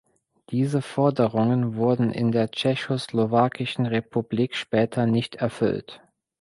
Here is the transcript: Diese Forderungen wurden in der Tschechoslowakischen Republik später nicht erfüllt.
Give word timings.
Diese 0.49 0.81
Forderungen 0.81 1.75
wurden 1.75 2.11
in 2.11 2.31
der 2.31 2.49
Tschechoslowakischen 2.49 3.85
Republik 3.85 4.55
später 4.55 5.05
nicht 5.05 5.35
erfüllt. 5.35 6.01